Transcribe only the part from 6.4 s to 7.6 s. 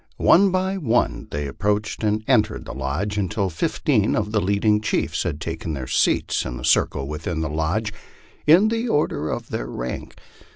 in the circle within the